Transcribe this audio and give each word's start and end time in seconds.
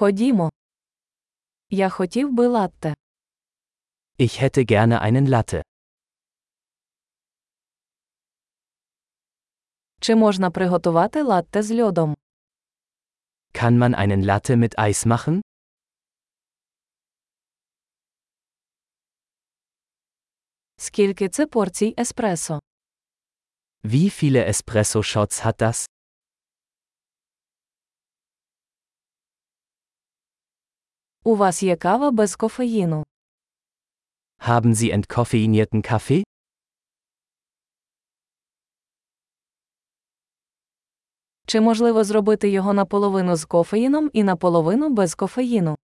Ходімо. 0.00 0.50
Я 1.70 1.88
хотів 1.88 2.32
би 2.32 2.46
латте. 2.46 2.94
Ich 4.18 4.42
hätte 4.42 4.64
gerne 4.72 5.02
einen 5.02 5.28
Latte. 5.28 5.62
Чи 10.00 10.14
можна 10.14 10.50
приготувати 10.50 11.22
латте 11.22 11.62
з 11.62 11.80
льодом? 11.80 12.16
Kann 13.52 13.78
man 13.78 13.94
einen 13.94 14.24
Latte 14.24 14.56
mit 14.56 14.74
Eis 14.78 15.06
machen? 15.06 15.40
Скільки 20.76 21.28
це 21.28 21.46
порцій 21.46 21.94
еспресо? 21.98 22.60
Wie 23.84 24.22
viele 24.22 24.48
Espresso-Shots 24.48 25.46
hat 25.46 25.62
das? 25.62 25.99
У 31.24 31.36
вас 31.36 31.62
є 31.62 31.76
кава 31.76 32.10
без 32.10 32.36
кофеїну. 32.36 33.04
Haben 34.38 34.74
Sie 34.74 34.92
entkoffeinierten 34.94 35.92
Kaffee? 35.92 36.22
Чи 41.46 41.60
можливо 41.60 42.04
зробити 42.04 42.48
його 42.50 42.72
наполовину 42.72 43.36
з 43.36 43.44
кофеїном 43.44 44.10
і 44.12 44.24
наполовину 44.24 44.88
без 44.90 45.14
кофеїну? 45.14 45.76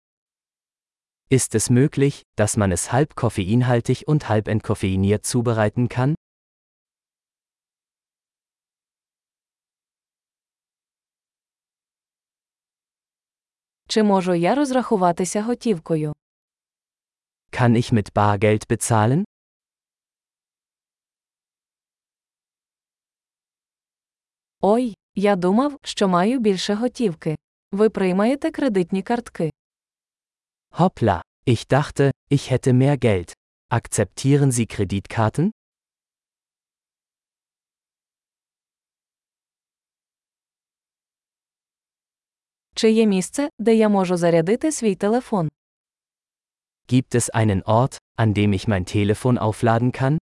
Ist 1.30 1.54
es 1.54 1.70
möglich, 1.70 2.22
dass 2.38 2.56
man 2.58 2.72
es 2.72 2.92
halb 2.92 3.14
koffeinhaltig 3.14 4.04
und 4.06 4.22
halb 4.28 4.48
entkoffeiniert 4.48 5.26
zubereiten 5.26 5.88
kann? 5.88 6.14
Чи 13.88 14.02
можу 14.02 14.34
я 14.34 14.54
розрахуватися 14.54 15.42
готівкою? 15.42 16.14
Kann 17.52 17.76
ich 17.76 17.92
mit 17.92 18.12
Bargeld 18.12 18.68
bezahlen? 18.68 19.24
Ой, 24.60 24.96
я 25.14 25.36
думав, 25.36 25.78
що 25.82 26.08
маю 26.08 26.38
більше 26.40 26.74
готівки. 26.74 27.36
Ви 27.72 27.90
приймаєте 27.90 28.50
кредитні 28.50 29.02
картки. 29.02 29.50
Hoppla, 30.70 31.22
ich 31.46 31.66
dachte, 31.66 32.10
ich 32.30 32.52
hätte 32.52 32.72
mehr 32.72 32.96
Geld. 33.04 33.32
Akzeptieren 33.70 34.50
Sie 34.52 34.66
Kreditkarten? 34.66 35.50
Чи 42.78 42.90
є 42.90 43.06
місце, 43.06 43.50
де 43.58 43.74
я 43.74 43.88
можу 43.88 44.16
зарядити 44.16 44.72
свій 44.72 44.94
телефон? 44.94 45.48
Gibt 46.88 47.14
es 47.14 47.30
einen 47.30 47.62
Ort, 47.62 47.98
an 48.16 48.32
dem 48.34 48.52
ich 48.52 48.68
mein 48.68 48.84
Telefon 48.96 49.38
aufladen 49.38 49.90
kann? 50.00 50.18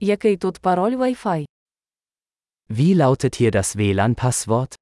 Який 0.00 0.36
тут 0.36 0.58
пароль 0.60 0.96
Wi-Fi? 0.96 1.44
Wie 2.68 2.94
lautet 2.94 3.36
hier 3.36 3.50
das 3.50 3.76
WLAN-Passwort? 3.76 4.74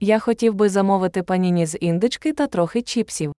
Я 0.00 0.18
хотів 0.18 0.54
би 0.54 0.68
замовити 0.68 1.22
паніні 1.22 1.66
з 1.66 1.78
індички 1.78 2.32
та 2.32 2.46
трохи 2.46 2.82
чіпсів. 2.82 3.32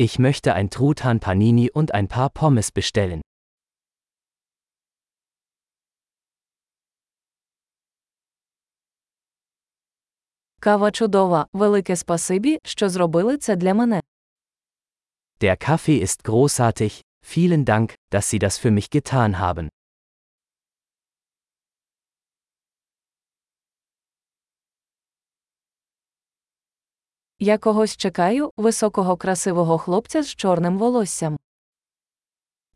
Ich 0.00 0.20
möchte 0.20 0.54
ein 0.54 0.70
Truthahn 0.70 1.18
Panini 1.18 1.70
und 1.72 1.92
ein 1.92 2.06
paar 2.06 2.30
Pommes 2.30 2.70
bestellen. 2.70 3.20
Кава 10.60 10.90
чудова, 10.90 11.46
велике 11.52 11.96
спасибі, 11.96 12.58
що 12.64 12.88
зробили 12.88 13.36
це 13.36 13.56
для 13.56 13.74
мене. 13.74 14.02
Der 15.40 15.68
Kaffee 15.68 16.02
ist 16.02 16.24
großartig, 16.24 17.00
vielen 17.22 17.64
Dank, 17.64 17.94
dass 18.12 18.30
Sie 18.30 18.38
das 18.38 18.58
für 18.58 18.70
mich 18.70 18.90
getan 18.90 19.38
haben. 19.38 19.68
Я 27.42 27.58
когось 27.58 27.96
чекаю, 27.96 28.50
високого 28.56 29.16
красивого 29.16 29.78
хлопця 29.78 30.22
з 30.22 30.34
чорним 30.34 30.78
волоссям. 30.78 31.38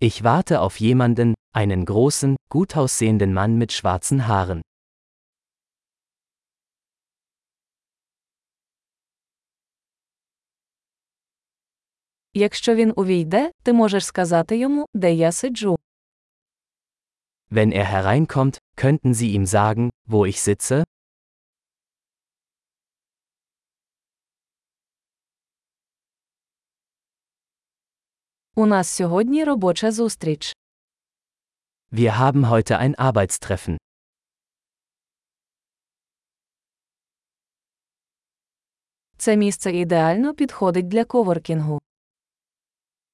Ich 0.01 0.23
warte 0.23 0.61
auf 0.61 0.81
jemanden, 0.81 1.35
einen 1.55 1.85
großen, 1.85 2.37
gut 2.49 2.77
aussehenden 2.77 3.33
Mann 3.33 3.59
mit 3.59 3.73
schwarzen 3.73 4.21
Haaren. 4.29 4.63
Якщо 12.35 12.75
він 12.75 12.93
увійде, 12.97 13.51
ти 13.63 13.73
можеш 13.73 14.07
сказати 14.07 14.57
йому, 14.57 14.87
де 14.95 15.15
я 15.15 15.33
сиджу. 15.33 15.79
Wenn 17.51 17.73
er 17.77 17.85
hereinkommt, 17.85 18.59
könnten 18.77 19.15
Sie 19.15 19.37
ihm 19.39 19.47
sagen, 19.47 19.91
wo 20.09 20.27
ich 20.27 20.39
sitze? 20.41 20.85
У 28.58 28.66
нас 28.66 28.90
сьогодні 28.90 29.44
робоча 29.44 29.92
зустріч. 29.92 30.56
Wir 31.92 32.20
haben 32.20 32.46
heute 32.46 32.72
ein 32.82 32.96
Arbeitstreffen. 32.96 33.78
Це 39.18 39.38
місце 39.38 39.72
ідеально 39.72 40.34
підходить 40.34 40.88
для 40.88 41.06
коворкінгу. 41.06 41.82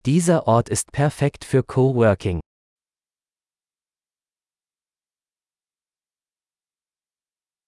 Dieser 0.06 0.44
Ort 0.44 0.72
ist 0.72 1.00
perfekt 1.00 1.54
für 1.54 1.64
Coworking. 1.64 2.40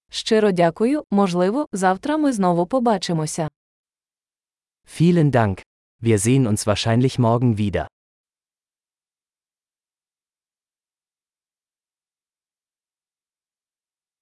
Щиро 0.10 0.52
дякую, 0.52 1.04
можливо, 1.12 1.68
завтра 1.72 2.18
ми 2.18 2.34
знову 2.34 2.68
побачимося. 2.68 3.50
Vielen 4.88 5.32
Dank. 5.32 5.75
Wir 6.06 6.20
sehen 6.20 6.46
uns 6.46 6.68
wahrscheinlich 6.68 7.18
morgen 7.18 7.58
wieder. 7.58 7.88